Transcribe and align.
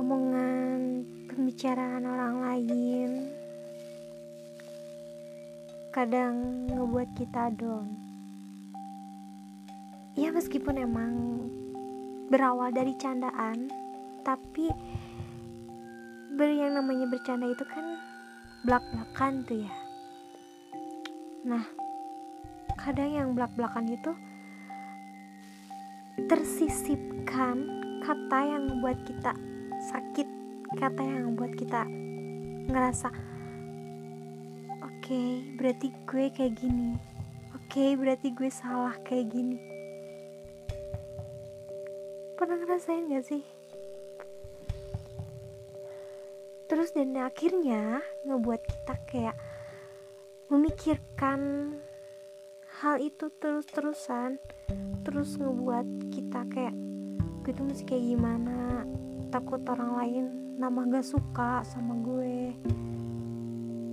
omongan 0.00 1.04
pembicaraan 1.28 2.08
orang 2.08 2.36
lain. 2.40 3.28
Kadang 5.92 6.64
ngebuat 6.72 7.12
kita 7.20 7.52
down. 7.52 8.00
Ya 10.16 10.32
meskipun 10.32 10.80
emang 10.80 11.12
berawal 12.32 12.72
dari 12.72 12.96
candaan 12.96 13.68
tapi 14.24 14.72
ber 16.32 16.48
yang 16.48 16.80
namanya 16.80 17.04
bercanda 17.04 17.52
itu 17.52 17.64
kan 17.68 17.84
belak-belakan 18.64 19.44
tuh 19.44 19.68
ya. 19.68 19.74
Nah 21.44 21.64
kadang 22.80 23.12
yang 23.12 23.28
belak-belakan 23.36 23.84
itu 23.92 24.16
tersisipkan 26.24 27.68
kata 28.00 28.38
yang 28.48 28.64
membuat 28.64 28.96
kita 29.04 29.36
sakit 29.80 30.28
kata 30.76 31.00
yang 31.00 31.32
membuat 31.32 31.56
kita 31.56 31.88
ngerasa 32.68 33.08
oke 34.84 34.92
okay, 35.00 35.40
berarti 35.56 35.88
gue 36.04 36.24
kayak 36.30 36.54
gini. 36.60 37.00
Oke 37.56 37.80
okay, 37.80 37.90
berarti 37.96 38.28
gue 38.36 38.50
salah 38.52 38.94
kayak 39.02 39.32
gini. 39.32 39.58
Pernah 42.36 42.60
ngerasain 42.60 43.08
gak 43.08 43.24
sih? 43.24 43.42
Terus 46.68 46.94
dan 46.94 47.16
akhirnya 47.18 48.04
ngebuat 48.28 48.62
kita 48.62 48.94
kayak 49.10 49.36
memikirkan 50.50 51.40
hal 52.80 52.96
itu 52.98 53.30
terus-terusan 53.38 54.38
terus 55.02 55.38
ngebuat 55.38 55.86
kita 56.10 56.46
kayak 56.50 56.74
gue 57.42 57.52
tuh 57.54 57.66
mesti 57.66 57.84
kayak 57.86 58.04
gimana 58.14 58.86
takut 59.30 59.62
orang 59.70 59.92
lain 59.94 60.24
nama 60.58 60.82
gak 60.90 61.06
suka 61.06 61.62
sama 61.62 61.94
gue. 62.02 62.50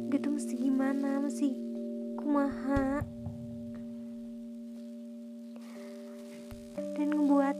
Gitu 0.09 0.27
mesti 0.33 0.53
gimana? 0.57 1.21
Mesti 1.21 1.53
kumaha? 2.17 3.05
Dan 6.97 7.07
ngebuat 7.13 7.57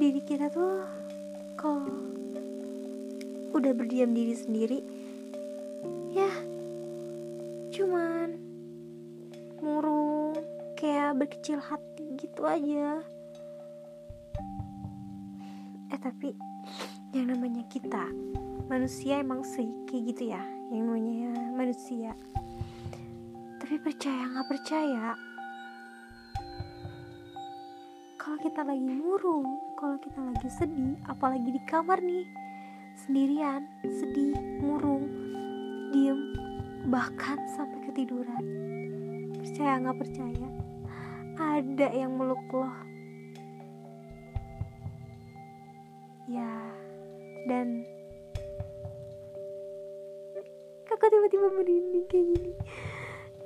diri 0.00 0.24
kita 0.24 0.48
tuh 0.48 0.88
kalau 1.60 1.84
udah 3.52 3.72
berdiam 3.72 4.12
diri 4.12 4.36
sendiri 4.36 4.84
ya 6.12 6.28
cuman 7.72 8.36
murung 9.64 10.36
kayak 10.76 11.16
berkecil 11.16 11.56
hati 11.60 12.16
gitu 12.20 12.44
aja. 12.44 13.00
Eh 15.88 16.00
tapi 16.00 16.36
yang 17.16 17.32
namanya 17.32 17.64
kita. 17.72 18.04
Manusia 18.68 19.24
emang 19.24 19.40
sih 19.40 19.72
gitu 19.88 20.28
ya 20.28 20.42
yang 20.68 20.84
namanya 20.92 21.32
manusia. 21.56 22.12
Tapi 23.56 23.80
percaya 23.80 24.28
nggak 24.28 24.48
percaya? 24.52 25.16
Kalau 28.20 28.36
kita 28.44 28.60
lagi 28.68 28.84
murung 28.84 29.48
kalau 29.80 29.96
kita 29.96 30.20
lagi 30.20 30.48
sedih 30.52 30.98
apalagi 31.08 31.48
di 31.56 31.62
kamar 31.64 32.04
nih 32.04 32.28
sendirian 33.06 33.64
sedih 33.80 34.36
murung 34.60 35.08
diem 35.96 36.36
bahkan 36.92 37.40
sampai 37.56 37.80
ketiduran. 37.88 38.44
Percaya 39.40 39.80
nggak 39.80 39.98
percaya? 40.04 40.48
Ada 41.40 41.88
yang 41.96 42.12
meluk 42.12 42.44
loh 42.52 42.86
ya 46.26 46.50
dan 47.46 47.86
kakak 50.86 51.10
tiba-tiba 51.14 51.46
merinding 51.54 52.06
kayak 52.10 52.26
gini. 52.34 52.52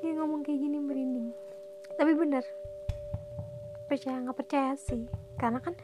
Dia 0.00 0.16
ngomong 0.16 0.40
kayak 0.40 0.60
gini 0.60 0.78
merinding. 0.80 1.28
Tapi 2.00 2.12
bener. 2.16 2.44
Percaya 3.84 4.24
nggak 4.24 4.38
percaya 4.40 4.72
sih. 4.80 5.04
Karena 5.36 5.60
kan 5.60 5.76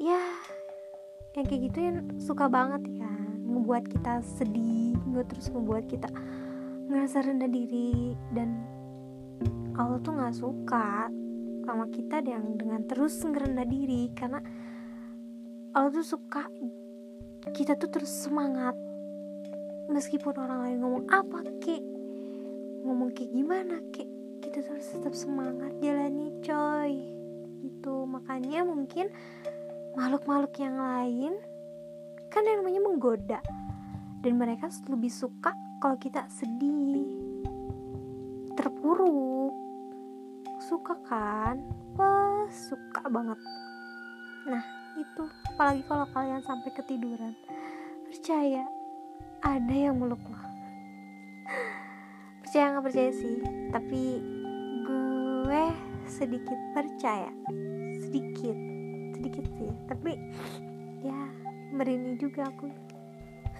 ya 0.00 0.20
yang 1.36 1.44
kayak 1.44 1.62
gitu 1.68 1.78
yang 1.84 1.98
suka 2.16 2.48
banget 2.48 2.80
ya 2.96 3.12
ngebuat 3.44 3.84
kita 3.92 4.24
sedih 4.40 4.96
nggak 5.12 5.32
terus 5.32 5.52
ngebuat 5.52 5.84
kita 5.88 6.08
ngerasa 6.88 7.28
rendah 7.28 7.50
diri. 7.52 8.16
Dan 8.32 8.64
Allah 9.76 10.00
tuh 10.00 10.16
nggak 10.16 10.36
suka 10.36 11.12
sama 11.66 11.90
kita 11.92 12.24
yang 12.24 12.56
dengan 12.56 12.88
terus 12.88 13.20
ngerendah 13.20 13.68
diri. 13.68 14.08
Karena 14.16 14.40
Allah 15.76 15.92
tuh 15.92 16.16
suka 16.16 16.48
kita 17.52 17.76
tuh 17.76 17.92
terus 17.92 18.08
semangat. 18.08 18.72
Meskipun 19.92 20.32
orang 20.32 20.64
lain 20.64 20.78
ngomong 20.80 21.04
apa 21.12 21.44
kek 21.60 21.84
ngomong 22.80 23.12
kayak 23.12 23.28
gimana 23.36 23.84
kek 23.92 24.08
kita 24.40 24.64
terus 24.64 24.88
tetap 24.88 25.12
semangat 25.12 25.76
jalani 25.84 26.32
coy. 26.40 26.96
Gitu. 27.60 27.92
Makanya 28.08 28.64
mungkin 28.64 29.12
makhluk-makhluk 30.00 30.56
yang 30.56 30.80
lain 30.80 31.32
kan 32.32 32.48
yang 32.48 32.64
namanya 32.64 32.80
menggoda. 32.80 33.40
Dan 34.24 34.40
mereka 34.40 34.72
lebih 34.88 35.12
suka 35.12 35.52
kalau 35.84 36.00
kita 36.00 36.24
sedih 36.32 37.04
terpuruk. 38.56 39.52
Suka 40.64 40.96
kan? 41.04 41.60
Pas 41.92 42.48
suka 42.48 43.12
banget. 43.12 43.36
Nah 44.48 44.85
itu 44.96 45.24
apalagi 45.52 45.84
kalau 45.84 46.08
kalian 46.10 46.40
sampai 46.40 46.70
ketiduran. 46.72 47.36
Percaya 48.08 48.64
ada 49.44 49.74
yang 49.76 50.00
meluk 50.00 50.20
lo. 50.24 50.40
Percaya 52.40 52.72
nggak 52.72 52.84
percaya 52.88 53.10
sih? 53.12 53.36
Tapi 53.68 54.02
gue 54.86 55.64
sedikit 56.08 56.58
percaya. 56.72 57.28
Sedikit. 58.00 58.56
Sedikit 59.20 59.44
sih. 59.60 59.70
Tapi 59.84 60.12
ya 61.04 61.20
merinding 61.76 62.16
juga 62.16 62.48
aku. 62.48 62.68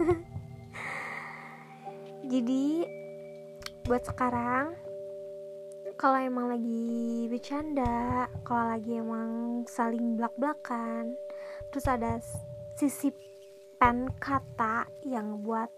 Jadi 2.32 2.82
buat 3.86 4.02
sekarang 4.02 4.74
kalau 5.96 6.18
emang 6.20 6.52
lagi 6.52 7.24
bercanda 7.30 8.26
kalau 8.44 8.74
lagi 8.74 8.98
emang 8.98 9.62
saling 9.64 10.18
belak-belakan 10.18 11.16
terus 11.76 11.92
ada 11.92 12.16
sisipan 12.80 14.08
kata 14.16 14.88
yang 15.04 15.44
buat 15.44 15.68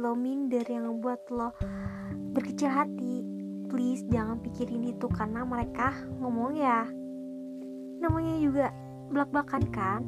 lo 0.00 0.16
minder 0.16 0.64
yang 0.64 1.04
buat 1.04 1.20
lo 1.28 1.52
berkecil 2.32 2.72
hati. 2.72 3.20
Please 3.68 4.00
jangan 4.08 4.40
pikirin 4.40 4.80
itu 4.96 5.04
karena 5.12 5.44
mereka 5.44 5.92
ngomong 6.24 6.56
ya. 6.56 6.88
Namanya 8.00 8.40
juga 8.40 8.72
belak-belakan 9.12 9.64
kan? 9.68 10.00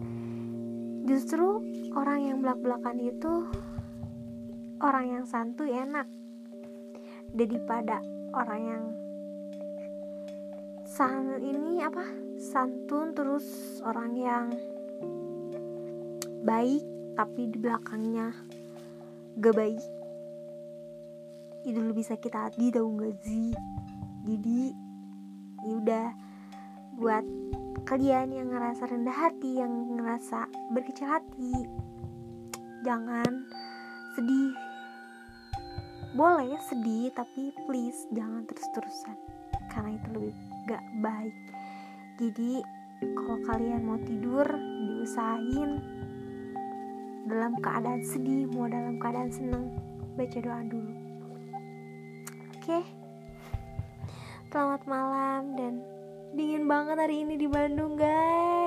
Justru 1.05 1.61
orang 1.93 2.25
yang 2.25 2.41
belak-belakan 2.41 2.97
itu 3.05 3.45
orang 4.81 5.13
yang 5.13 5.25
santuy 5.29 5.77
enak 5.77 6.09
daripada 7.37 8.01
orang 8.33 8.61
yang 8.65 8.85
san 10.89 11.37
ini 11.37 11.85
apa? 11.85 12.09
Santun 12.41 13.13
terus 13.13 13.45
orang 13.85 14.17
yang 14.17 14.49
baik 16.45 16.85
tapi 17.17 17.49
di 17.49 17.59
belakangnya 17.59 18.31
gak 19.41 19.57
baik. 19.57 19.85
Itu 21.65 21.81
lebih 21.81 22.05
sakit 22.05 22.33
hati 22.37 22.69
tau 22.69 22.87
gak 23.01 23.17
sih? 23.25 23.57
Jadi 24.29 24.61
yaudah 25.65 26.13
buat 27.01 27.25
kalian 27.89 28.37
yang 28.37 28.53
ngerasa 28.53 28.87
rendah 28.87 29.17
hati 29.17 29.59
yang 29.59 29.97
ngerasa 29.97 30.47
berkecil 30.77 31.09
hati 31.09 31.65
jangan 32.85 33.49
sedih. 34.13 34.53
Boleh 36.15 36.55
sedih 36.69 37.11
tapi 37.17 37.51
please 37.67 38.07
jangan 38.13 38.45
terus-terusan 38.47 39.17
karena 39.73 39.97
itu 39.97 40.09
lebih 40.13 40.37
gak 40.69 40.85
baik. 41.01 41.37
Jadi 42.21 42.63
kalau 43.03 43.39
kalian 43.49 43.83
mau 43.83 43.99
tidur 44.05 44.47
diusahain 44.55 45.94
dalam 47.25 47.57
keadaan 47.57 48.05
sedih 48.05 48.45
mau 48.53 48.69
dalam 48.69 49.01
keadaan 49.01 49.33
seneng 49.33 49.73
baca 50.13 50.39
doa 50.45 50.61
dulu 50.69 50.93
oke 52.53 52.61
okay? 52.61 52.85
selamat 54.53 54.85
malam 54.85 55.57
dan 55.57 55.81
dingin 56.37 56.69
banget 56.69 57.01
hari 57.01 57.25
ini 57.25 57.41
di 57.41 57.49
Bandung 57.49 57.97
guys 57.97 58.64